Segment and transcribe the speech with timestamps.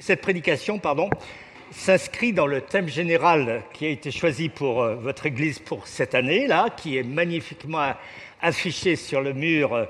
[0.00, 0.80] cette prédication
[1.70, 6.14] s'inscrit dans le thème général qui a été choisi pour euh, votre Église pour cette
[6.14, 7.92] année-là, qui est magnifiquement
[8.40, 9.84] affiché sur le mur euh,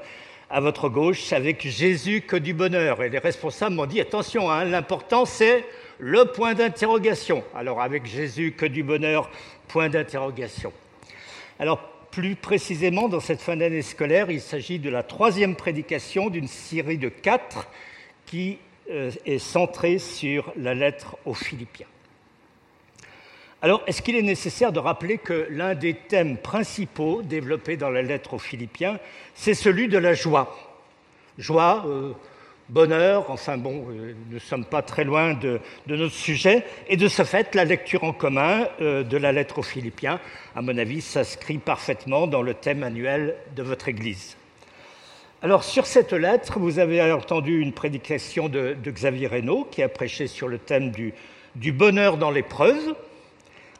[0.51, 3.03] à votre gauche avec Jésus que du bonheur.
[3.03, 5.65] Et les responsables m'ont dit, attention, hein, l'important c'est
[5.99, 7.45] le point d'interrogation.
[7.55, 9.31] Alors avec Jésus que du bonheur,
[9.69, 10.73] point d'interrogation.
[11.59, 11.81] Alors
[12.11, 16.99] plus précisément, dans cette fin d'année scolaire, il s'agit de la troisième prédication d'une série
[16.99, 17.69] de quatre
[18.27, 21.87] qui est centrée sur la lettre aux Philippiens.
[23.63, 28.01] Alors, est-ce qu'il est nécessaire de rappeler que l'un des thèmes principaux développés dans la
[28.01, 28.99] lettre aux Philippiens,
[29.35, 30.57] c'est celui de la joie?
[31.37, 32.13] Joie, euh,
[32.71, 37.07] bonheur, enfin bon, euh, nous ne sommes pas très loin de, notre sujet, et de
[37.07, 40.21] ce fait, la lecture en commun euh, de la lettre aux Philippiens,
[40.57, 44.39] à mon avis, s'inscrit parfaitement dans le thème annuel de votre Église.
[45.43, 50.27] Alors, sur cette lettre, vous avez entendu une prédication de, Xavier Reynaud, qui a prêché
[50.27, 52.95] sur le thème du, bonheur dans l'épreuve,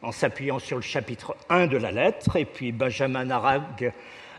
[0.01, 3.93] en s'appuyant sur le chapitre 1 de la lettre, et puis Benjamin Arag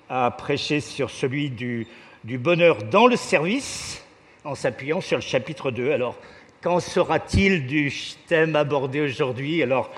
[0.10, 1.86] a prêché sur celui du,
[2.24, 4.04] bonheur dans le service,
[4.44, 5.92] en s'appuyant sur le chapitre 2.
[5.92, 6.16] Alors,
[6.64, 7.94] qu'en sera-t-il du
[8.30, 9.62] thème abordé aujourd'hui?
[9.62, 9.92] Alors,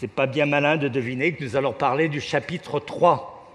[0.00, 3.52] c'est pas bien malin de deviner que nous allons parler du chapitre 3.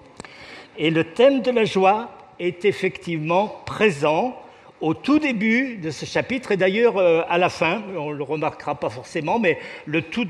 [0.78, 2.10] Et le thème de la joie
[2.42, 4.36] est effectivement présent
[4.82, 8.24] au tout début de ce chapitre, et d'ailleurs euh, à la fin, on ne le
[8.24, 10.28] remarquera pas forcément, mais le tout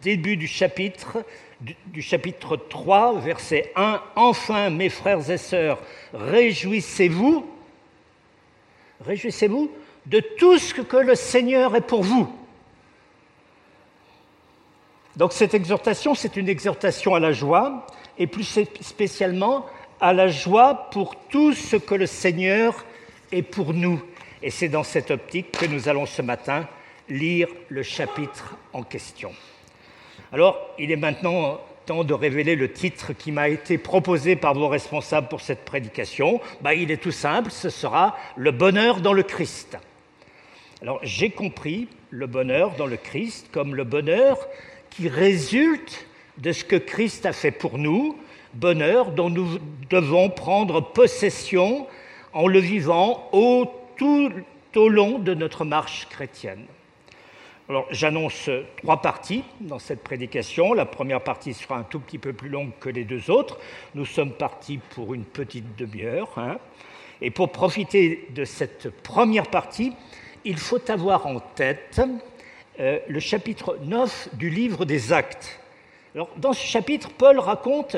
[0.00, 1.24] début du chapitre,
[1.60, 4.00] du, chapitre 3, verset 1.
[4.14, 5.80] Enfin, mes frères et sœurs,
[6.14, 7.44] réjouissez-vous,
[9.00, 9.72] réjouissez-vous
[10.06, 12.32] de tout ce que le Seigneur est pour vous.
[15.16, 17.84] Donc cette exhortation, c'est une exhortation à la joie,
[18.16, 19.66] et plus spécialement
[20.00, 22.84] à la joie pour tout ce que le Seigneur
[23.32, 24.02] est pour nous.
[24.42, 26.68] Et c'est dans cette optique que nous allons ce matin
[27.08, 29.32] lire le chapitre en question.
[30.32, 34.68] Alors, il est maintenant temps de révéler le titre qui m'a été proposé par vos
[34.68, 36.38] responsables pour cette prédication.
[36.60, 39.78] Bah, il est tout simple, ce sera Le bonheur dans le Christ.
[40.82, 44.36] Alors, j'ai compris le bonheur dans le Christ comme le bonheur
[44.90, 48.18] qui résulte de ce que Christ a fait pour nous,
[48.58, 49.58] bonheur dont nous
[49.88, 51.86] devons prendre possession
[52.32, 53.30] en le vivant
[53.96, 54.32] tout
[54.74, 56.64] au long de notre marche chrétienne.
[57.68, 58.48] Alors, j'annonce
[58.78, 60.72] trois parties dans cette prédication.
[60.72, 63.58] La première partie sera un tout petit peu plus longue que les deux autres.
[63.94, 66.30] Nous sommes partis pour une petite demi-heure.
[66.38, 66.58] Hein.
[67.20, 69.92] Et pour profiter de cette première partie,
[70.44, 72.00] il faut avoir en tête
[72.80, 75.60] euh, le chapitre 9 du livre des Actes.
[76.14, 77.96] Alors, dans ce chapitre, Paul raconte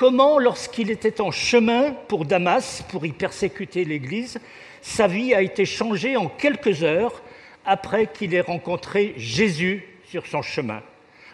[0.00, 4.40] comment, lorsqu'il était en chemin pour Damas, pour y persécuter l'Église,
[4.80, 7.20] sa vie a été changée en quelques heures
[7.66, 10.80] après qu'il ait rencontré Jésus sur son chemin.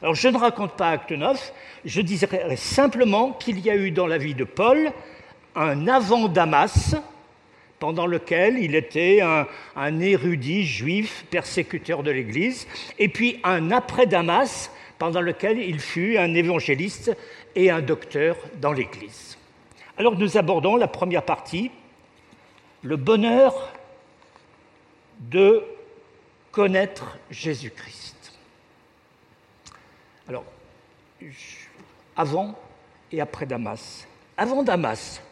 [0.03, 1.53] Alors je ne raconte pas Acte 9,
[1.85, 4.91] je dirais simplement qu'il y a eu dans la vie de Paul
[5.55, 6.97] un avant Damas,
[7.79, 9.47] pendant lequel il était un,
[9.77, 12.67] un, érudit juif persécuteur de l'Église,
[12.99, 17.17] et puis un après Damas, pendant lequel il fut un évangéliste
[17.55, 19.37] et un docteur dans l'Église.
[19.99, 21.71] Alors nous abordons la première partie,
[22.83, 23.73] le bonheur
[25.21, 25.65] de
[26.53, 28.33] connaître Jésus-Christ.
[30.29, 30.45] Alors,
[32.17, 32.59] avant
[33.13, 34.07] et après Damas.
[34.37, 35.23] Avant Damas,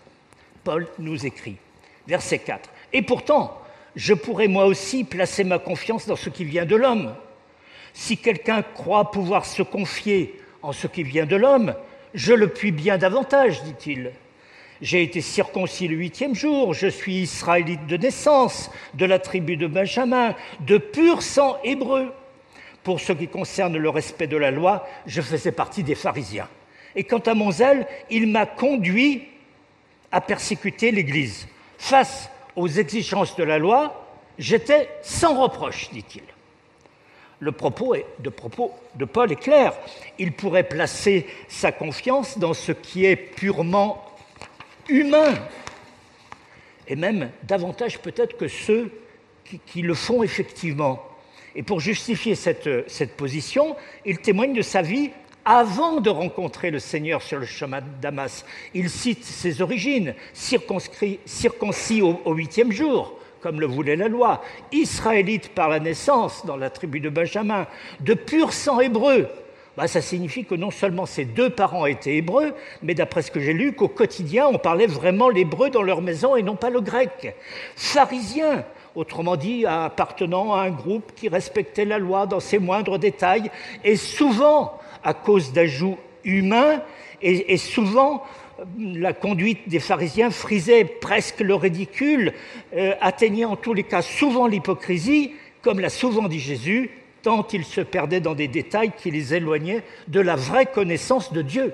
[0.62, 1.56] Paul nous écrit,
[2.06, 2.70] verset 4.
[2.92, 3.60] Et pourtant,
[3.96, 7.14] je pourrais moi aussi placer ma confiance dans ce qui vient de l'homme.
[7.94, 11.74] Si quelqu'un croit pouvoir se confier en ce qui vient de l'homme,
[12.12, 14.10] je le puis bien davantage, dit-il.
[14.82, 19.68] J'ai été circoncis le huitième jour, je suis israélite de naissance, de la tribu de
[19.68, 22.12] Benjamin, de pur sang hébreu.
[22.82, 26.48] Pour ce qui concerne le respect de la loi, je faisais partie des pharisiens.
[26.96, 29.28] Et quant à mon zèle, il m'a conduit
[30.10, 31.46] à persécuter l'Église.
[31.78, 34.04] Face aux exigences de la loi,
[34.36, 36.33] j'étais sans reproche, dit-il.
[37.44, 39.74] Le propos de, Paul est clair.
[40.18, 44.02] Il pourrait placer sa confiance dans ce qui est purement
[44.88, 45.34] humains,
[46.88, 48.90] et même davantage peut-être que ceux
[49.66, 51.02] qui, le font effectivement.
[51.54, 53.76] Et pour justifier cette, cette position,
[54.06, 55.10] il témoigne de sa vie
[55.44, 58.46] avant de rencontrer le Seigneur sur le chemin de Damas.
[58.72, 64.40] Il cite ses origines, circoncis au huitième jour, comme le voulait la loi,
[64.72, 67.66] israélite par la naissance dans la tribu de Benjamin,
[68.00, 69.28] de pur sang hébreu,
[69.76, 73.40] bah, ça signifie que non seulement ses deux parents étaient hébreux, mais d'après ce que
[73.40, 76.80] j'ai lu, qu'au quotidien, on parlait vraiment l'hébreu dans leur maison et non pas le
[76.80, 77.36] grec.
[77.76, 78.64] Pharisien,
[78.94, 83.50] autrement dit appartenant à un groupe qui respectait la loi dans ses moindres détails,
[83.84, 86.80] et souvent à cause d'ajouts humains,
[87.20, 88.22] et, souvent
[88.78, 92.32] la conduite des pharisiens frisait presque le ridicule,
[92.76, 96.90] euh, atteignait en tous les cas souvent l'hypocrisie, comme l'a souvent dit Jésus,
[97.22, 101.42] tant ils se perdaient dans des détails qui les éloignaient de la vraie connaissance de
[101.42, 101.72] Dieu.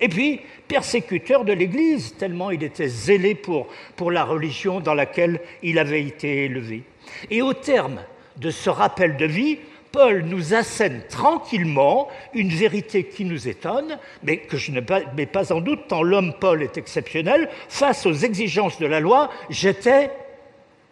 [0.00, 5.40] Et puis, persécuteur de l'Église, tellement il était zélé pour, pour la religion dans laquelle
[5.62, 6.82] il avait été élevé.
[7.30, 8.00] Et au terme
[8.36, 9.58] de ce rappel de vie,
[9.92, 14.80] Paul nous assène tranquillement une vérité qui nous étonne, mais que je ne
[15.14, 19.30] mets pas en doute, tant l'homme Paul est exceptionnel, face aux exigences de la loi,
[19.50, 20.10] j'étais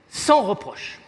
[0.09, 0.99] sans reproche.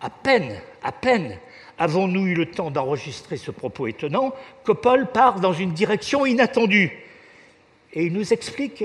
[0.00, 1.38] À peine, à peine
[1.78, 4.34] avons-nous eu le temps d'enregistrer ce propos étonnant
[4.64, 6.92] que Paul part dans une direction inattendue.
[7.92, 8.84] Et il nous explique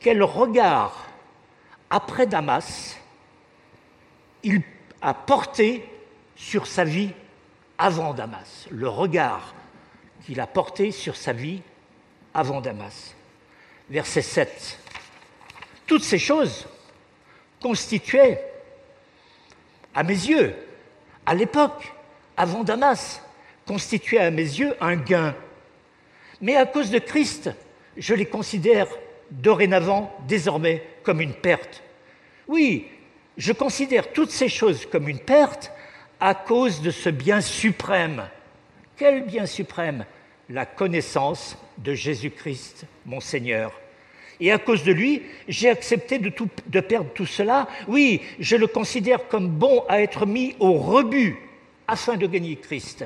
[0.00, 1.08] quel regard,
[1.90, 2.98] après Damas,
[4.42, 4.62] il
[5.02, 5.84] a porté
[6.36, 7.10] sur sa vie
[7.78, 9.54] avant Damas, le regard
[10.24, 11.62] qu'il a porté sur sa vie
[12.34, 13.14] avant Damas.
[13.88, 14.78] Verset 7.
[15.86, 16.66] Toutes ces choses
[17.60, 18.44] constituaient,
[19.94, 20.54] à mes yeux,
[21.24, 21.92] à l'époque,
[22.36, 23.22] avant Damas,
[23.66, 25.34] constituaient à mes yeux un gain.
[26.40, 27.50] Mais à cause de Christ,
[27.96, 28.86] je les considère
[29.30, 31.82] dorénavant, désormais, comme une perte.
[32.46, 32.88] Oui,
[33.38, 35.72] je considère toutes ces choses comme une perte
[36.20, 38.24] à cause de ce bien suprême.
[38.96, 40.04] Quel bien suprême?
[40.50, 43.72] La connaissance de Jésus-Christ, mon Seigneur.
[44.40, 47.68] Et à cause de lui, j'ai accepté de, perdre tout cela.
[47.86, 51.36] Oui, je le considère comme bon à être mis au rebut
[51.86, 53.04] afin de gagner Christ.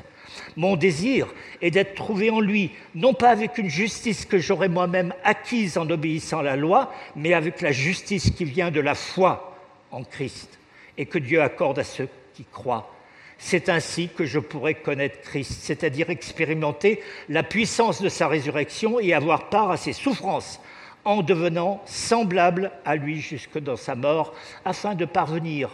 [0.56, 1.28] Mon désir
[1.60, 5.88] est d'être trouvé en lui, non pas avec une justice que j'aurais moi-même acquise en
[5.90, 9.51] obéissant à la loi, mais avec la justice qui vient de la foi
[9.92, 10.58] en Christ
[10.98, 12.92] et que Dieu accorde à ceux qui croient.
[13.38, 19.14] C'est ainsi que je pourrais connaître Christ, c'est-à-dire expérimenter la puissance de sa résurrection et
[19.14, 20.60] avoir part à ses souffrances
[21.04, 24.34] en devenant semblable à lui jusque dans sa mort,
[24.64, 25.70] afin de parvenir,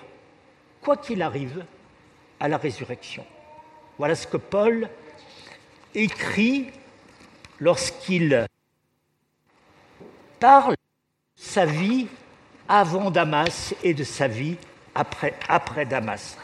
[0.81, 1.65] quoi qu'il arrive,
[2.41, 3.25] à la résurrection.
[3.99, 4.88] Voilà ce que Paul
[5.94, 6.70] écrit
[7.59, 8.47] lorsqu'il
[10.38, 10.76] parle de
[11.37, 12.06] sa vie
[12.69, 14.56] avant Damas et de sa vie
[14.94, 16.37] après, Damas.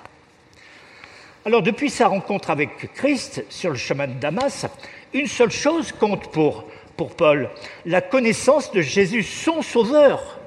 [1.45, 4.67] Alors depuis sa rencontre avec Christ sur le chemin de Damas,
[5.13, 6.65] une seule chose compte pour,
[6.97, 7.51] pour Paul,
[7.85, 10.39] la connaissance de Jésus, son sauveur.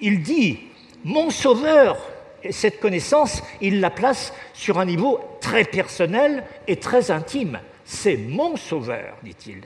[0.00, 0.60] Il dit,
[1.04, 1.98] mon sauveur,
[2.44, 7.60] et cette connaissance, il la place sur un niveau très personnel et très intime.
[7.84, 9.62] C'est mon sauveur, dit-il.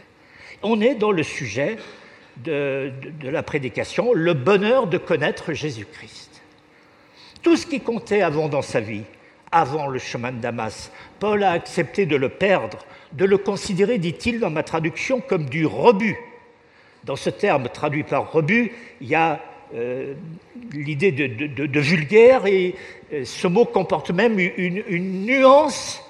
[0.63, 1.77] On est dans le sujet
[2.45, 2.93] de,
[3.23, 6.43] la prédication, le bonheur de connaître Jésus-Christ.
[7.43, 9.05] Tout ce qui comptait avant dans sa vie,
[9.53, 10.91] avant le chemin de Damas,
[11.21, 12.79] Paul a accepté de le perdre,
[13.13, 16.17] de le considérer, dit-il dans ma traduction, comme du rebut.
[17.05, 19.41] Dans ce terme traduit par rebut, il y a
[19.75, 20.15] euh,
[20.73, 22.75] l'idée de, vulgaire et
[23.13, 26.03] euh, ce mot comporte même une, nuance,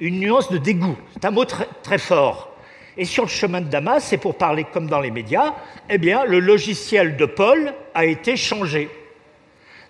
[0.00, 0.96] une nuance de dégoût.
[1.12, 2.49] C'est un mot très fort.
[2.96, 5.54] Et sur le chemin de Damas, et pour parler comme dans les médias,
[5.88, 8.88] eh bien, le logiciel de Paul a été changé.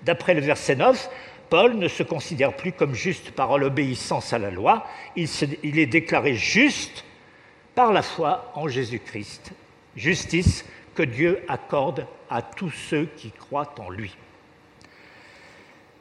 [0.03, 1.09] D'après le verset 9,
[1.49, 4.87] Paul ne se considère plus comme juste par l'obéissance à la loi,
[5.17, 5.29] il,
[5.63, 7.05] il est déclaré juste
[7.75, 9.53] par la foi en Jésus-Christ.
[9.97, 14.15] Justice que Dieu accorde à tous ceux qui croient en lui.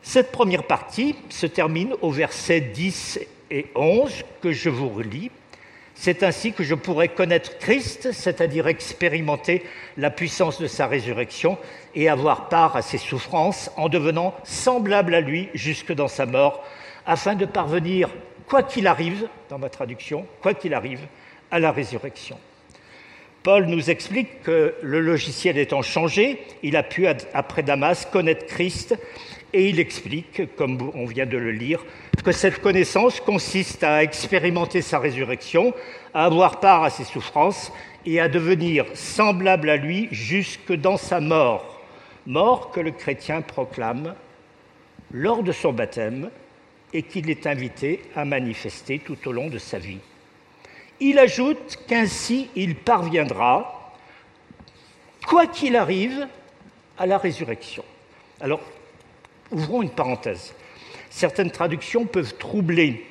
[0.02, 3.20] Cette première partie se termine au verset 10
[3.52, 5.32] et 11 que je vous relis.
[6.02, 9.64] C'est ainsi que je pourrais connaître Christ, c'est-à-dire expérimenter
[9.98, 11.58] la puissance de sa résurrection
[11.94, 16.64] et avoir part à ses souffrances en devenant semblable à lui jusque dans sa mort,
[17.06, 18.08] afin de parvenir,
[18.48, 21.02] quoi qu'il arrive, dans ma traduction, quoi qu'il arrive,
[21.52, 22.38] à la résurrection.
[23.44, 28.96] Paul nous explique que le logiciel étant changé, il a pu, après Damas, connaître Christ
[29.54, 31.84] et il explique, comme on vient de le lire,
[32.24, 35.74] que cette connaissance consiste à expérimenter sa résurrection,
[36.14, 37.72] à avoir part à ses souffrances
[38.06, 41.82] et à devenir semblable à lui jusque dans sa mort,
[42.28, 44.16] mort que le chrétien proclame
[45.12, 46.30] lors de son baptême
[46.94, 50.00] et qu'il est invité à manifester tout au long de sa vie.
[51.00, 53.94] Il ajoute qu'ainsi il parviendra,
[55.26, 56.28] quoi qu'il arrive,
[56.98, 57.84] à la résurrection.
[58.42, 58.60] Alors,
[59.52, 60.54] Ouvrons une parenthèse.
[61.10, 63.06] Certaines traductions peuvent troubler.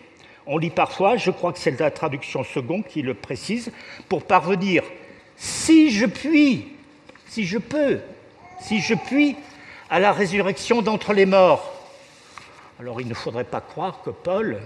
[0.47, 3.71] On lit parfois, je crois que c'est la traduction seconde qui le précise,
[4.09, 4.83] pour parvenir,
[5.37, 6.69] si je puis,
[7.27, 8.01] si je peux,
[8.61, 9.37] si je puis,
[9.91, 11.75] à la résurrection d'entre les morts.
[12.81, 14.59] Alors il ne faudrait pas croire que Paul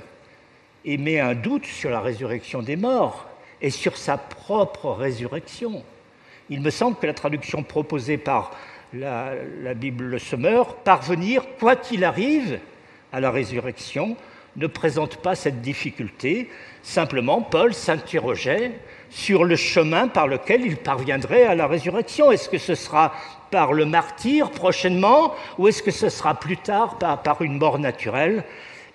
[0.84, 3.26] émet un doute sur la résurrection des morts
[3.60, 5.82] et sur sa propre résurrection.
[6.50, 8.50] Il me semble que la traduction proposée par
[8.94, 12.58] la, Bible Le Semeur, parvenir, quoi qu'il arrive,
[13.12, 14.16] à la résurrection,
[14.56, 16.50] ne présente pas cette difficulté.
[16.82, 18.72] Simplement, Paul s'interrogeait
[19.10, 22.30] sur le chemin par lequel il parviendrait à la résurrection.
[22.32, 23.14] Est-ce que ce sera
[23.50, 28.44] par le martyr prochainement ou est-ce que ce sera plus tard par, une mort naturelle?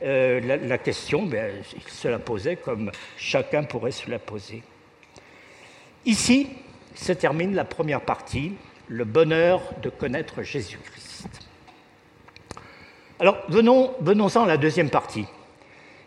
[0.04, 4.62] Euh, la, question, ben, il se la posait comme chacun pourrait se la poser.
[6.06, 6.50] Ici
[6.94, 8.54] se termine la première partie,
[8.88, 11.28] le bonheur de connaître Jésus-Christ.
[13.20, 15.26] Alors venons, venons-en à la deuxième partie.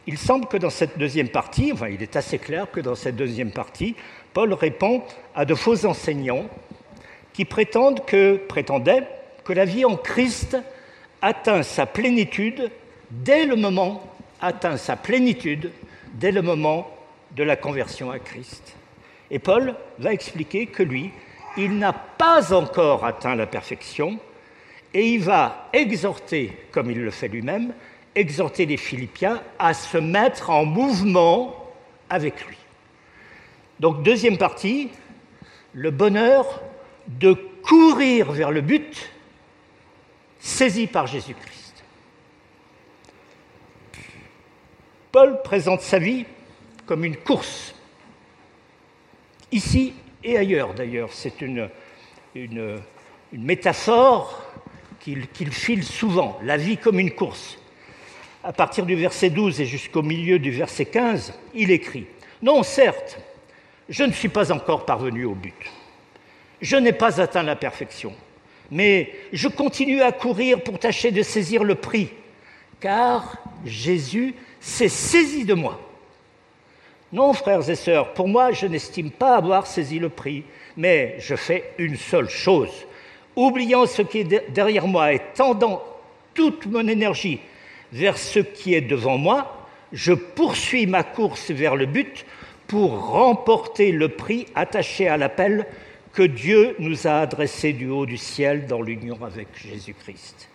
[0.06, 3.16] Il semble que dans cette deuxième partie, enfin il est assez clair que dans cette
[3.16, 3.96] deuxième partie,
[4.32, 5.02] Paul répond
[5.34, 6.46] à de faux enseignants
[7.32, 9.06] qui prétendent que, prétendaient
[9.44, 10.56] que la vie en Christ
[11.20, 12.70] atteint sa plénitude
[13.10, 14.02] dès le moment,
[14.40, 15.70] atteint sa plénitude
[16.14, 16.90] dès le moment
[17.36, 18.74] de la conversion à Christ.
[19.30, 21.10] Et Paul va expliquer que lui,
[21.56, 24.18] il n'a pas encore atteint la perfection
[24.94, 27.72] et il va exhorter, comme il le fait lui-même,
[28.14, 31.72] exhorter les Philippiens à se mettre en mouvement
[32.08, 32.56] avec lui.
[33.78, 34.90] Donc deuxième partie,
[35.72, 36.60] le bonheur
[37.06, 39.10] de courir vers le but
[40.38, 41.84] saisi par Jésus-Christ.
[45.12, 46.24] Paul présente sa vie
[46.86, 47.74] comme une course.
[49.52, 51.68] Ici et ailleurs d'ailleurs, c'est une,
[53.32, 54.44] métaphore
[55.00, 57.58] qu'il file souvent, la vie comme une course.
[58.42, 62.06] À partir du verset 12 et jusqu'au milieu du verset 15, il écrit,
[62.42, 63.18] Non, certes,
[63.88, 65.54] je ne suis pas encore parvenu au but.
[66.60, 68.14] Je n'ai pas atteint la perfection,
[68.70, 72.10] mais je continue à courir pour tâcher de saisir le prix,
[72.80, 75.80] car Jésus s'est saisi de moi.
[77.12, 80.44] Non, frères et sœurs, pour moi, je n'estime pas avoir saisi le prix,
[80.76, 82.70] mais je fais une seule chose.
[83.34, 85.82] Oubliant ce qui est derrière moi et tendant
[86.34, 87.40] toute mon énergie
[87.92, 92.24] vers ce qui est devant moi, je poursuis ma course vers le but
[92.68, 95.66] pour remporter le prix attaché à l'appel
[96.12, 100.48] que Dieu nous a adressé du haut du ciel dans l'union avec Jésus-Christ.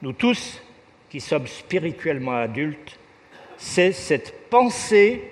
[0.00, 0.62] Nous tous,
[1.10, 2.98] qui sommes spirituellement adultes,
[3.56, 5.22] c'est cette pensée,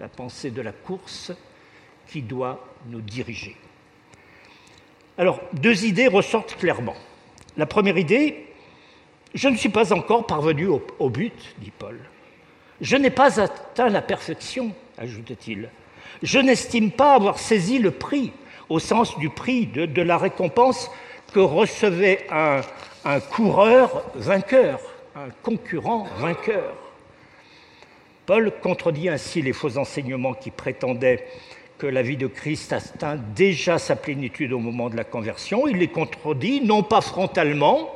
[0.00, 1.32] la pensée de la course,
[2.08, 3.56] qui doit nous diriger.
[5.16, 6.94] Alors, deux idées ressortent clairement.
[7.56, 8.46] La première idée,
[9.34, 11.98] je ne suis pas encore parvenu au, but, dit Paul.
[12.80, 15.68] Je n'ai pas atteint la perfection, ajoute-t-il.
[16.22, 18.32] Je n'estime pas avoir saisi le prix,
[18.68, 20.90] au sens du prix de, la récompense
[21.32, 24.80] que recevait un coureur vainqueur,
[25.16, 26.87] un concurrent vainqueur.
[28.28, 31.24] Paul contredit ainsi les faux enseignements qui prétendaient
[31.78, 35.66] que la vie de Christ atteint déjà sa plénitude au moment de la conversion.
[35.66, 37.88] Il les contredit, non pas frontalement,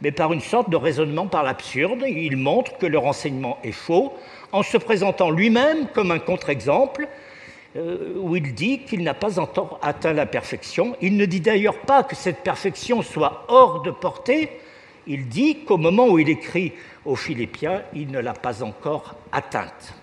[0.00, 2.02] mais par une sorte de raisonnement par l'absurde.
[2.08, 4.14] Il montre que leur enseignement est faux
[4.52, 7.06] en se présentant lui-même comme un contre-exemple
[7.76, 10.96] euh, où il dit qu'il n'a pas encore atteint la perfection.
[11.02, 14.48] Il ne dit d'ailleurs pas que cette perfection soit hors de portée,
[15.06, 16.72] il dit qu'au moment où il écrit
[17.04, 19.94] aux Philippiens, il ne l'a pas encore atteinte.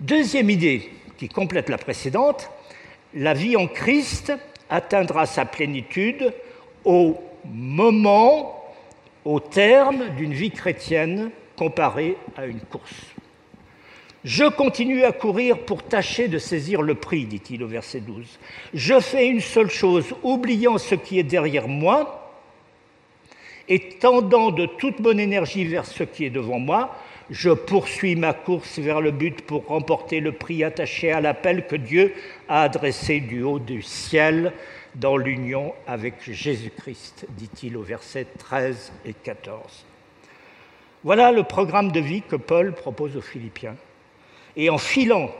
[0.00, 2.50] Deuxième idée qui complète la précédente,
[3.14, 4.32] la vie en Christ
[4.68, 6.34] atteindra sa plénitude
[6.84, 8.64] au moment,
[9.24, 13.14] au terme d'une vie chrétienne comparée à une course.
[14.24, 18.26] Je continue à courir pour tâcher de saisir le prix, dit-il au verset 12.
[18.74, 22.25] Je fais une seule chose, oubliant ce qui est derrière moi
[23.68, 26.96] et tendant de toute mon énergie vers ce qui est devant moi,
[27.30, 31.76] je poursuis ma course vers le but pour remporter le prix attaché à l'appel que
[31.76, 32.14] Dieu
[32.48, 34.52] a adressé du haut du ciel
[34.94, 39.84] dans l'union avec Jésus-Christ, dit-il au verset 13 et 14.
[41.04, 43.76] Voilà le programme de vie que Paul propose aux Philippiens.
[44.56, 45.30] Et en filant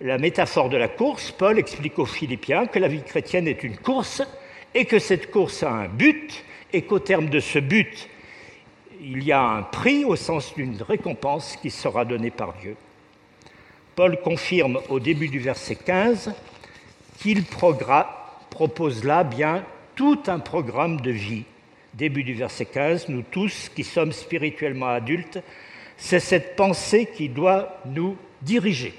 [0.00, 3.76] la métaphore de la course, Paul explique aux Philippiens que la vie chrétienne est une
[3.76, 4.22] course
[4.74, 6.44] et que cette course a un but
[6.76, 8.06] et qu'au terme de ce but,
[9.00, 12.76] il y a un prix au sens d'une récompense qui sera donnée par Dieu.
[13.94, 16.34] Paul confirme au début du verset 15
[17.18, 19.64] qu'il propose là bien
[19.94, 21.44] tout un programme de vie.
[21.94, 25.40] Début du verset 15, nous tous qui sommes spirituellement adultes,
[25.96, 28.92] c'est cette pensée qui doit nous diriger.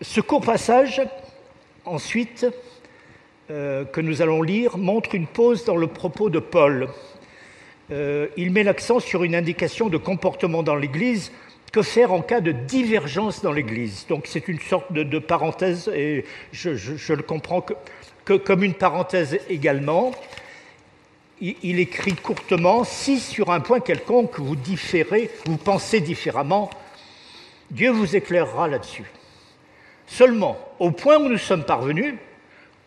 [0.00, 1.00] Ce court passage,
[1.84, 2.44] ensuite,
[3.50, 6.88] euh, que nous allons lire montre une pause dans le propos de Paul.
[7.90, 11.32] Euh, il met l'accent sur une indication de comportement dans l'Église.
[11.72, 16.26] Que faire en cas de divergence dans l'Église Donc c'est une sorte de, parenthèse, et
[16.52, 17.64] je, le comprends
[18.24, 20.12] que, comme une parenthèse également.
[21.40, 26.68] Il, écrit courtement, si sur un point quelconque vous différez, vous pensez différemment,
[27.70, 29.10] Dieu vous éclairera là-dessus.
[30.06, 32.14] Seulement, au point où nous sommes parvenus,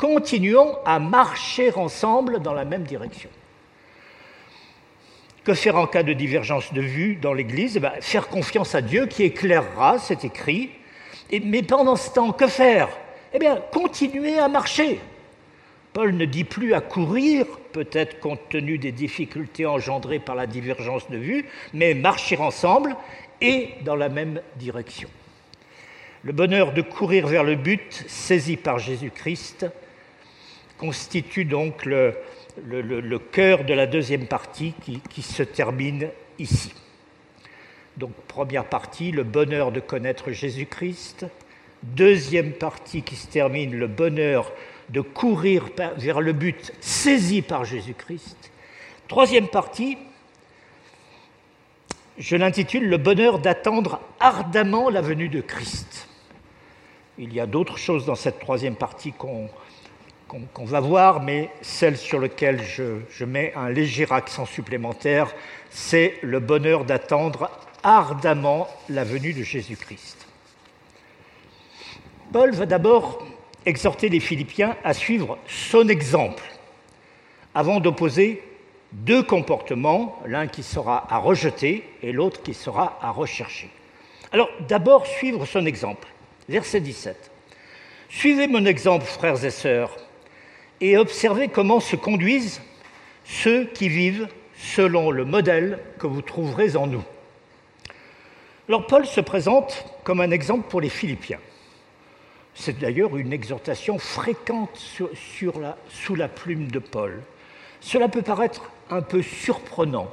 [0.02, 3.30] continuons à marcher ensemble dans la même direction.
[5.44, 7.78] Que faire en cas de divergence de vue dans l'Église?
[7.78, 10.72] Eh ben, Faire confiance à Dieu qui éclairera, c'est écrit.
[11.32, 12.90] mais pendant ce temps, que faire?
[13.34, 15.00] Eh bien, continuer à marcher.
[15.94, 21.10] Paul ne dit plus à courir, peut-être compte tenu des difficultés engendrées par la divergence
[21.12, 22.96] de vue, mais marcher ensemble
[23.40, 25.10] et dans la même direction.
[26.24, 29.68] Le bonheur de courir vers le but saisi par Jésus-Christ
[30.82, 32.16] constitue donc le,
[33.32, 36.10] cœur de la deuxième partie qui, qui, se termine
[36.40, 36.74] ici.
[37.98, 41.28] Donc première partie, le bonheur de connaître Jésus-Christ.
[41.84, 44.52] Deuxième partie qui se termine, le bonheur
[44.90, 48.52] de courir vers le but saisi par Jésus-Christ.
[49.08, 50.00] Troisième partie,
[52.18, 56.08] je l'intitule Le bonheur d'attendre ardemment la venue de Christ.
[57.20, 59.48] Il y a d'autres choses dans cette troisième partie qu'on
[60.54, 65.34] qu'on va voir, mais celle sur laquelle je, mets un léger accent supplémentaire,
[65.70, 67.50] c'est le bonheur d'attendre
[67.84, 70.28] ardemment la venue de Jésus-Christ.
[72.32, 73.26] Paul va d'abord
[73.66, 76.44] exhorter les Philippiens à suivre son exemple,
[77.54, 78.42] avant d'opposer
[78.94, 83.70] deux comportements, l'un qui sera à rejeter et l'autre qui sera à rechercher.
[84.32, 86.08] Alors d'abord suivre son exemple.
[86.48, 87.32] Verset 17.
[88.10, 89.96] Suivez mon exemple, frères et sœurs,
[90.82, 92.62] et observez comment se conduisent
[93.24, 97.04] ceux qui vivent selon le modèle que vous trouverez en nous.
[98.68, 101.40] Alors Paul se présente comme un exemple pour les Philippiens.
[102.54, 104.78] C'est d'ailleurs une exhortation fréquente
[105.90, 107.22] sous la plume de Paul.
[107.80, 110.12] Cela peut paraître un peu surprenant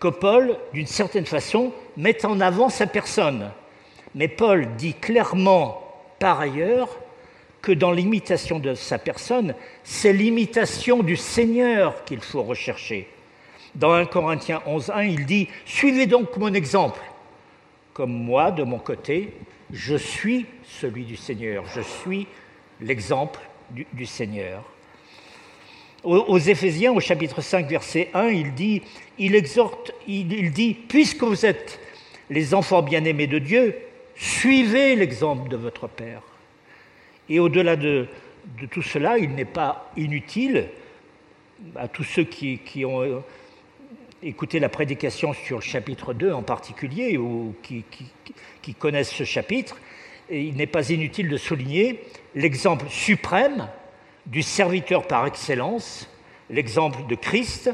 [0.00, 3.50] que Paul, d'une certaine façon, mette en avant sa personne.
[4.14, 5.80] Mais Paul dit clairement
[6.18, 6.98] par ailleurs
[7.64, 13.08] que dans l'imitation de sa personne, c'est l'imitation du Seigneur qu'il faut rechercher.
[13.74, 17.00] Dans 1 Corinthiens 11.1, il dit, Suivez donc mon exemple.
[17.94, 19.32] Comme moi, de mon côté,
[19.72, 22.26] je suis celui du Seigneur, je suis
[22.82, 24.62] l'exemple du, Seigneur.
[26.02, 28.82] Aux, Éphésiens, au chapitre 5, verset 1, il dit,
[29.18, 31.80] il exhorte, il dit, Puisque vous êtes
[32.28, 33.74] les enfants bien-aimés de Dieu,
[34.14, 36.20] suivez l'exemple de votre Père.
[37.28, 38.06] Et au-delà de,
[38.70, 40.68] tout cela, il n'est pas inutile
[41.76, 43.20] à tous ceux qui, ont euh,
[44.22, 47.84] écouté la prédication sur le chapitre 2 en particulier, ou qui,
[48.78, 49.78] connaissent ce chapitre,
[50.30, 52.00] il n'est pas inutile de souligner
[52.34, 53.68] l'exemple suprême
[54.26, 56.08] du serviteur par excellence,
[56.50, 57.70] l'exemple de Christ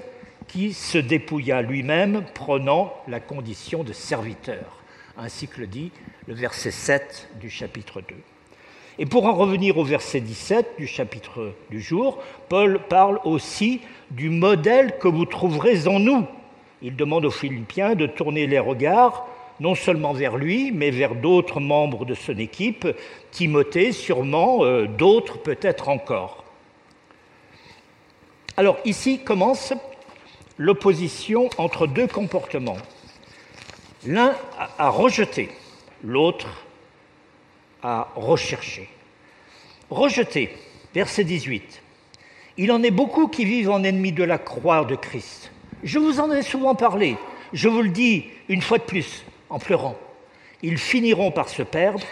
[0.48, 4.82] qui se dépouilla lui-même prenant la condition de serviteur,
[5.16, 5.92] ainsi que le dit
[6.26, 8.16] le verset 7 du chapitre 2.
[9.00, 12.18] Et pour en revenir au verset 17 du chapitre du jour,
[12.50, 16.26] Paul parle aussi du modèle que vous trouverez en nous.
[16.82, 19.26] Il demande aux Philippiens de tourner les regards
[19.58, 22.86] non seulement vers lui, mais vers d'autres membres de son équipe,
[23.30, 26.44] Timothée sûrement, euh, d'autres peut-être encore.
[28.58, 29.72] Alors ici commence
[30.58, 32.76] l'opposition entre deux comportements.
[34.06, 34.34] L'un
[34.78, 35.48] à rejeter,
[36.04, 36.66] l'autre
[37.82, 38.88] à rechercher.
[39.90, 40.50] Rejeter,
[40.94, 41.82] verset 18.
[42.58, 45.50] Il en est beaucoup qui vivent en ennemis de la croix de Christ.
[45.82, 47.16] Je vous en ai souvent parlé.
[47.52, 49.96] Je vous le dis une fois de plus, en pleurant.
[50.62, 52.04] Ils finiront par se perdre.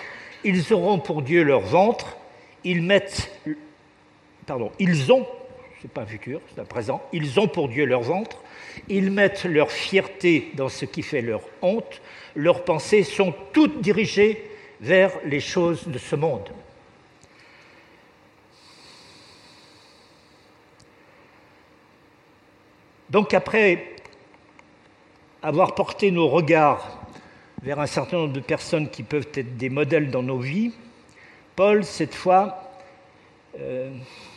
[0.44, 2.16] Ils auront pour Dieu leur ventre.
[2.64, 3.30] Ils mettent.
[4.46, 5.26] Pardon, ils ont.
[5.82, 7.00] C'est pas un futur, c'est un présent.
[7.12, 8.42] Ils ont pour Dieu leur ventre.
[8.88, 12.00] Ils mettent leur fierté dans ce qui fait leur honte.
[12.34, 14.42] Leurs pensées sont toutes dirigées
[14.80, 16.48] vers les choses de ce monde.
[23.10, 23.96] Donc après
[25.42, 27.00] avoir porté nos regards
[27.62, 30.72] vers un certain nombre de personnes qui peuvent être des modèles dans nos vies,
[31.56, 32.70] Paul, cette fois,
[33.58, 33.90] euh,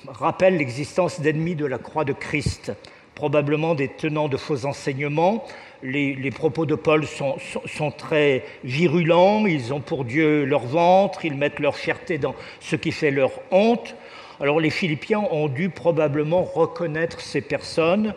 [0.08, 2.71] rappelle l'existence d'ennemis de la croix de Christ,
[3.15, 5.45] probablement des tenants de faux enseignements,
[5.84, 11.60] les, propos de Paul sont, très virulents, ils ont pour Dieu leur ventre, ils mettent
[11.60, 13.95] leur fierté dans ce qui fait leur honte.
[14.39, 18.13] Alors les Philippiens ont dû probablement reconnaître ces personnes,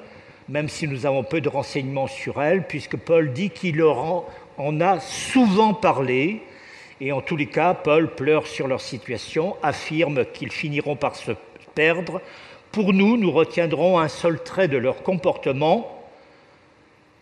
[0.49, 4.25] même si nous avons peu de renseignements sur elles, puisque Paul dit qu'il leur
[4.59, 6.43] en a souvent parlé,
[7.01, 11.33] et en tous les cas, Paul pleure sur leur situation, affirme qu'ils finiront par se
[11.75, 12.21] perdre.
[12.75, 16.03] Pour nous, nous retiendrons un seul trait de leur comportement,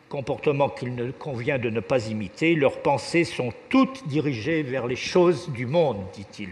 [0.08, 2.54] comportement qu'il ne convient de ne pas imiter.
[2.54, 6.48] Leurs pensées sont toutes dirigées vers les choses du monde, dit-il.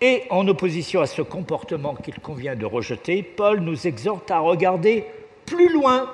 [0.00, 5.04] Et en opposition à ce comportement qu'il convient de rejeter, Paul nous exhorte à regarder
[5.44, 6.10] plus loin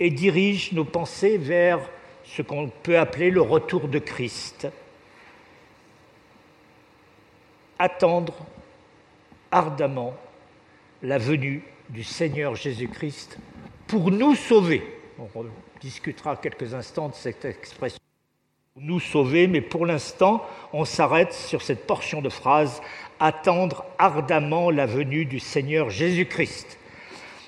[0.00, 1.78] et dirige nos pensées vers
[2.24, 4.66] ce qu'on peut appeler le retour de Christ.
[7.78, 8.34] Attendre
[9.52, 10.14] ardemment
[11.02, 13.38] la venue du Seigneur Jésus-Christ
[13.86, 14.82] pour nous sauver.
[15.18, 15.44] On
[15.80, 17.98] discutera quelques instants de cette expression
[18.80, 22.80] nous sauver, mais pour l'instant, on s'arrête sur cette portion de phrase
[23.20, 26.78] attendre ardemment la venue du Seigneur Jésus-Christ.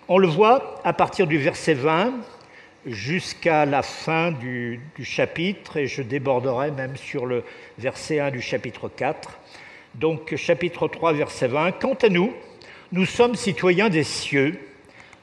[0.09, 2.15] On le voit à partir du verset 20
[2.87, 7.45] jusqu'à la fin du, du, chapitre, et je déborderai même sur le
[7.79, 9.39] verset 1 du chapitre 4.
[9.95, 11.73] Donc chapitre 3, verset 20.
[11.73, 12.33] Quant à nous,
[12.93, 14.59] nous sommes citoyens des cieux.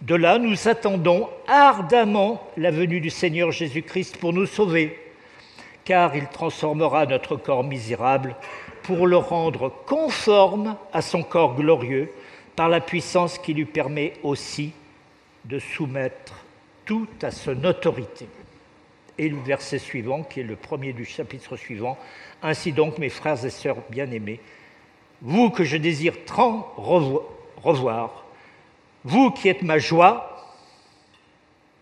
[0.01, 4.97] De là, nous attendons ardemment la venue du Seigneur Jésus-Christ pour nous sauver,
[5.83, 8.35] car il transformera notre corps misérable
[8.83, 12.09] pour le rendre conforme à son corps glorieux
[12.55, 14.71] par la puissance qui lui permet aussi
[15.45, 16.45] de soumettre
[16.85, 18.27] tout à son autorité.
[19.17, 21.97] Et le verset suivant, qui est le premier du chapitre suivant,
[22.43, 24.39] Ainsi donc, mes frères et sœurs bien-aimés,
[25.21, 27.23] vous que je désire tant revoir,
[29.03, 30.45] vous qui êtes ma joie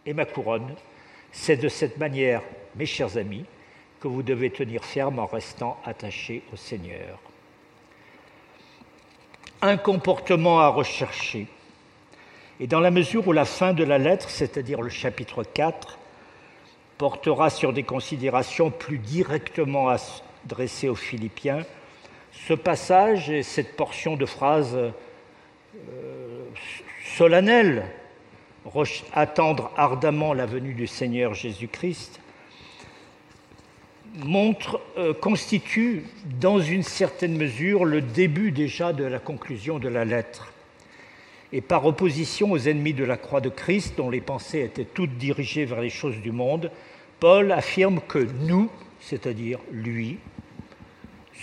[0.05, 0.75] et ma couronne,
[1.31, 2.41] c'est de cette manière,
[2.75, 3.45] mes chers amis,
[3.99, 7.19] que vous devez tenir ferme en restant attachés au Seigneur.
[9.61, 11.47] Un comportement à rechercher.
[12.59, 15.97] Et dans la mesure où la fin de la lettre, c'est-à-dire le chapitre 4,
[16.97, 19.93] portera sur des considérations plus directement
[20.45, 21.65] adressées aux Philippiens,
[22.47, 24.77] ce passage et cette portion de phrase
[25.91, 26.45] euh,
[27.03, 27.85] solennelle,
[29.13, 32.19] attendre ardemment la venue du Seigneur Jésus-Christ,
[34.23, 36.03] montre, euh, constitue
[36.39, 40.51] dans une certaine mesure le début déjà de la conclusion de la lettre.
[41.51, 45.17] Et par opposition aux ennemis de la croix de Christ, dont les pensées étaient toutes
[45.17, 46.71] dirigées vers les choses du monde,
[47.19, 50.17] Paul affirme que nous, c'est-à-dire lui,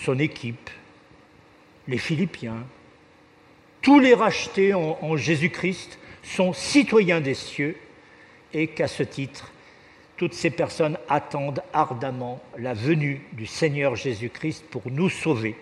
[0.03, 0.69] son équipe,
[1.87, 2.65] les Philippiens,
[3.83, 7.77] tous les rachetés en, Jésus-Christ sont citoyens des cieux
[8.53, 9.51] et qu'à ce titre,
[10.15, 15.55] toutes ces personnes attendent ardemment la venue du Seigneur Jésus-Christ pour nous sauver.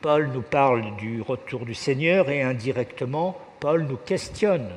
[0.00, 4.70] Paul nous parle du retour du Seigneur et indirectement, Paul nous questionne.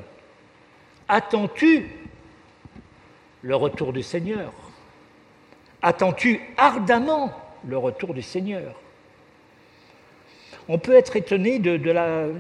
[1.08, 1.86] Attends-tu
[3.44, 4.52] le retour du Seigneur?
[5.82, 7.32] Attends-tu ardemment
[7.66, 8.81] le retour du Seigneur?
[10.68, 11.72] On peut être étonné de,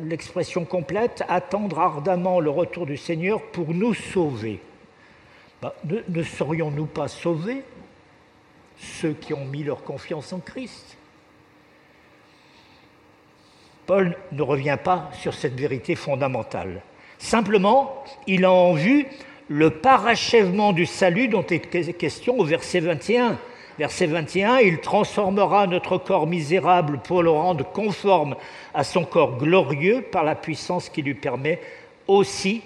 [0.05, 4.59] l'expression complète attendre ardemment le retour du Seigneur pour nous sauver.
[5.61, 7.63] Bah, ne, serions-nous pas sauvés,
[8.77, 10.97] ceux qui ont mis leur confiance en Christ?
[13.85, 16.81] Paul ne revient pas sur cette vérité fondamentale.
[17.17, 19.05] Simplement, il a en vue
[19.49, 23.37] le parachèvement du salut dont est question au verset 21.
[23.77, 28.35] Verset 21, il transformera notre corps misérable pour le rendre conforme
[28.73, 31.61] à son corps glorieux par la puissance qui lui permet
[32.07, 32.61] aussi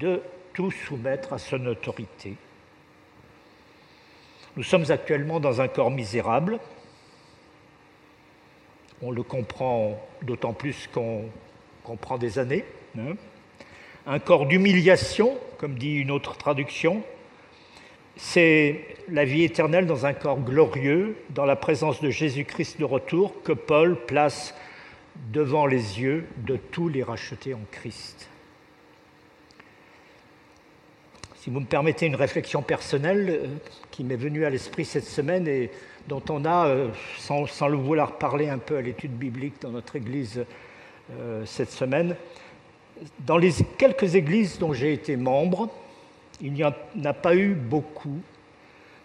[0.00, 0.20] de
[0.52, 2.34] tout soumettre à son autorité.
[4.56, 6.58] Nous sommes actuellement dans un corps misérable.
[9.00, 11.24] On le comprend d'autant plus qu'on
[11.84, 12.64] comprend des années.
[12.98, 13.14] Hein.
[14.06, 17.02] un corps d'humiliation, comme dit une autre traduction,
[18.16, 23.42] c'est la vie éternelle dans un corps glorieux, dans la présence de Jésus-Christ de retour,
[23.42, 24.54] que Paul place
[25.32, 28.28] devant les yeux de tous les rachetés en Christ.
[31.42, 33.46] Si vous me permettez une réflexion personnelle euh,
[33.90, 35.72] qui m'est venue à l'esprit cette semaine et
[36.06, 39.96] dont on a, euh, sans, le vouloir parler un peu à l'étude biblique dans notre
[39.96, 40.44] Église
[41.18, 42.14] euh, cette semaine,
[43.26, 45.68] dans les quelques églises dont j'ai été membre,
[46.42, 46.74] il n'y en
[47.04, 48.20] a pas eu beaucoup,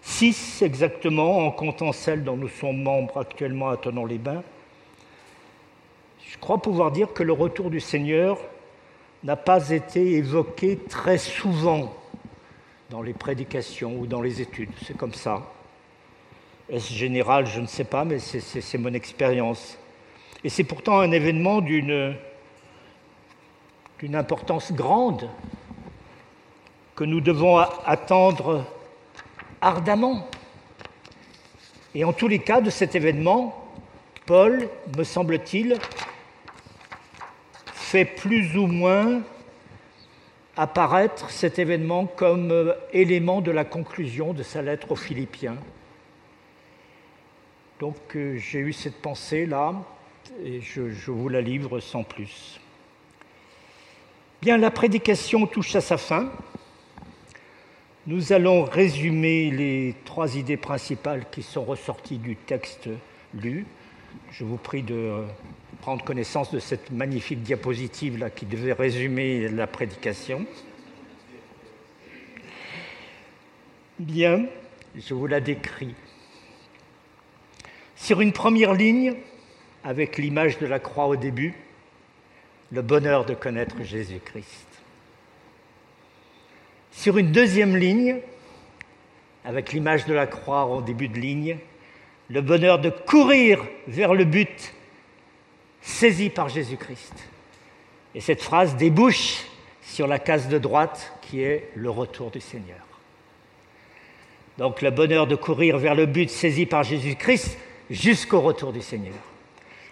[0.01, 4.43] six exactement, en comptant celles dont nous sommes membres actuellement à Tonon-les-Bains.
[6.29, 8.39] Je crois pouvoir dire que le retour du Seigneur
[9.23, 11.93] n'a pas été évoqué très souvent
[12.89, 14.71] dans les prédications ou dans les études.
[14.85, 15.43] C'est comme ça.
[16.69, 17.45] Est-ce général?
[17.45, 19.77] Je ne sais pas, mais c'est mon expérience.
[20.43, 22.15] Et c'est pourtant un événement d'une
[24.13, 25.29] importance grande
[26.97, 28.65] que nous devons attendre
[29.61, 30.27] ardemment.
[31.93, 33.71] Et en tous les cas de cet événement,
[34.25, 35.77] Paul, me semble-t-il,
[37.71, 39.21] fait plus ou moins
[40.57, 45.57] apparaître cet événement comme euh, élément de la conclusion de sa lettre aux Philippiens.
[47.79, 49.75] Donc euh, j'ai eu cette pensée là
[50.43, 52.59] et je, je, vous la livre sans plus.
[54.41, 56.31] Bien, la prédication touche à sa fin.
[58.07, 62.87] Nous allons résumer les trois idées principales qui sont ressorties du texte
[63.33, 63.65] lu.
[64.31, 65.25] Je vous prie de euh,
[65.81, 70.45] prendre connaissance de cette magnifique diapositive là qui devait résumer la prédication.
[73.99, 74.45] Bien,
[74.95, 75.93] je vous la décris.
[77.97, 79.15] Sur une première ligne,
[79.83, 81.55] avec l'image de la croix au début,
[82.71, 84.66] le bonheur de connaître Jésus-Christ.
[86.97, 88.15] Sur une deuxième ligne,
[89.45, 91.59] avec l'image de la croix au début de ligne,
[92.27, 94.73] le bonheur de courir vers le but
[95.79, 97.13] saisi par Jésus-Christ.
[98.15, 99.45] Et cette phrase débouche
[99.83, 102.83] sur la case de droite qui est le retour du Seigneur.
[104.57, 107.59] Donc le bonheur de courir vers le but saisi par Jésus-Christ
[107.91, 109.13] jusqu'au retour du Seigneur.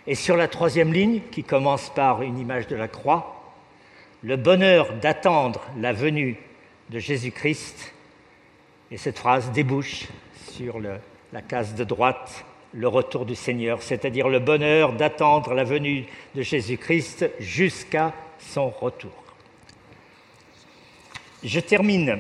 [0.08, 3.54] Et sur la troisième ligne, qui commence par une image de la croix,
[4.24, 6.40] le bonheur d'attendre la venue
[6.90, 7.94] de Jésus-Christ.
[8.92, 10.08] Et cette phrase débouche
[10.52, 16.06] sur la case de droite, le retour du Seigneur, c'est-à-dire le bonheur d'attendre la venue
[16.36, 19.12] de Jésus-Christ jusqu'à son retour.
[21.44, 22.20] Je termine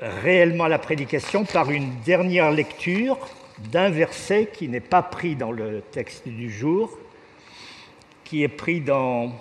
[0.00, 3.18] réellement la prédication par une dernière lecture
[3.58, 6.98] d'un verset qui n'est pas pris dans le texte du jour,
[8.24, 9.32] qui est pris dans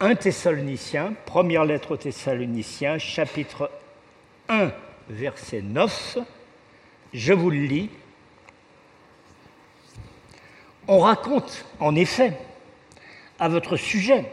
[0.00, 3.70] 1 Thessaloniciens, première lettre aux Thessaloniciens, chapitre
[4.48, 4.72] 1,
[5.08, 6.18] verset 9,
[7.12, 7.90] je vous le lis.
[10.88, 12.36] On raconte en effet
[13.38, 14.24] à votre sujet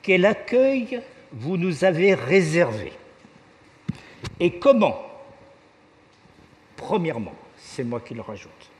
[0.00, 2.92] quel accueil vous nous avez réservé.
[4.40, 4.98] Et comment,
[6.76, 8.70] premièrement, c'est moi qui le rajoute,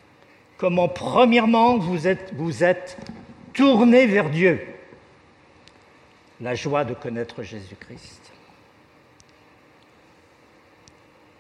[0.57, 2.97] comment premièrement vous êtes, vous êtes
[3.53, 4.67] tourné vers Dieu,
[6.43, 8.33] la joie de connaître Jésus-Christ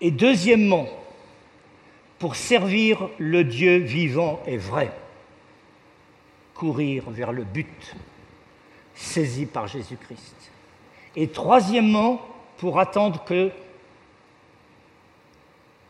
[0.00, 0.88] Et deuxièmement,
[2.18, 4.92] pour servir le Dieu vivant et vrai,
[6.54, 7.96] courir vers le but
[8.94, 10.52] saisi par Jésus-Christ.
[11.16, 12.20] Et troisièmement,
[12.58, 13.50] pour attendre que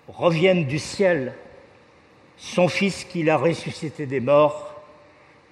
[0.08, 1.34] revienne du ciel
[2.38, 4.74] son Fils qu'il a ressuscité des morts,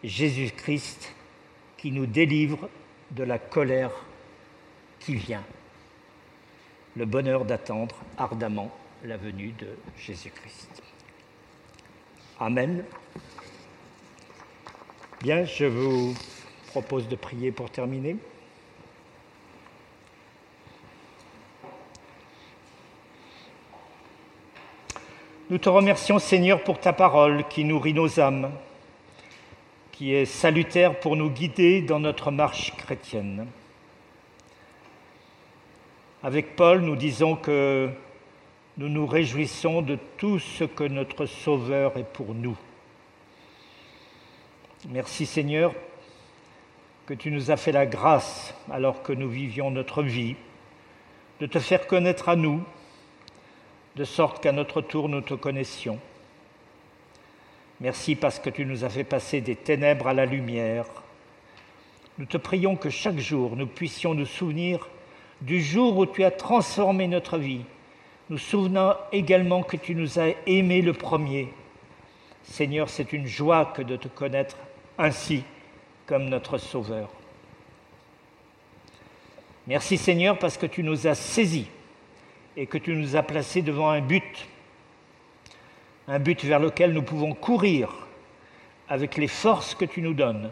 [0.02, 1.14] Jésus-Christ,
[1.76, 2.68] qui nous délivre
[3.12, 3.90] de la colère
[4.98, 5.44] qui vient
[6.96, 8.70] le bonheur d'attendre ardemment
[9.04, 10.82] la venue de Jésus-Christ.
[12.38, 12.84] Amen.
[15.20, 16.14] Bien, je vous
[16.68, 18.16] propose de prier pour terminer.
[25.50, 28.52] Nous te remercions Seigneur pour ta parole qui nourrit nos âmes,
[30.00, 33.46] qui est salutaire pour nous guider dans notre marche chrétienne.
[36.22, 37.90] Avec Paul, nous disons que
[38.78, 42.56] nous nous réjouissons de tout ce que notre Sauveur est pour nous.
[44.88, 45.74] Merci Seigneur
[47.04, 50.34] que tu nous as fait la grâce, alors que nous vivions notre vie,
[51.40, 52.64] de te faire connaître à nous,
[53.96, 56.00] de sorte qu'à notre tour nous te connaissions.
[57.80, 60.84] Merci parce que tu nous as fait passer des ténèbres à la lumière.
[62.18, 64.88] Nous te prions que chaque jour nous puissions nous souvenir
[65.40, 67.62] du jour où tu as transformé notre vie.
[68.28, 71.48] Nous souvenons également que tu nous as aimés le premier.
[72.42, 74.56] Seigneur, c'est une joie que de te connaître
[74.98, 75.42] ainsi
[76.04, 77.08] comme notre Sauveur.
[79.66, 81.68] Merci Seigneur parce que tu nous as saisis
[82.56, 84.46] et que tu nous as placés devant un but,
[86.10, 87.88] un but vers lequel nous pouvons courir
[88.88, 90.50] avec les forces que tu nous donnes.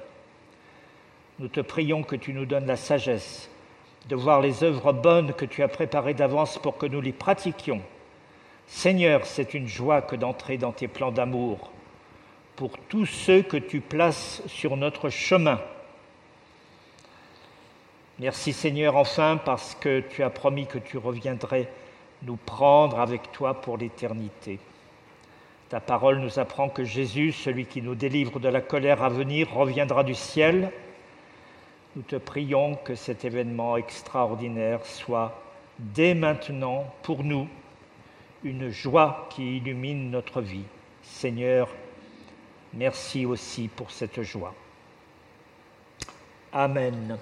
[1.40, 3.51] Nous te prions que tu nous donnes la sagesse
[4.09, 7.83] de voir les œuvres bonnes que tu as préparées d'avance pour que nous les pratiquions.
[8.68, 11.73] Seigneur, c'est une joie que d'entrer dans tes plans d'amour
[12.55, 15.61] pour tous ceux que tu places sur notre chemin.
[18.21, 21.68] Merci Seigneur enfin parce que tu as promis que tu reviendrais
[22.23, 24.61] nous prendre avec toi pour l'éternité.
[25.68, 29.52] Ta parole nous apprend que Jésus, celui qui nous délivre de la colère à venir,
[29.52, 30.72] reviendra du ciel.
[31.94, 35.38] Nous te prions que cet événement extraordinaire soit
[35.78, 37.48] dès maintenant pour nous
[38.44, 40.64] une joie qui illumine notre vie.
[41.02, 41.68] Seigneur,
[42.72, 44.54] merci aussi pour cette joie.
[46.52, 47.18] Amen.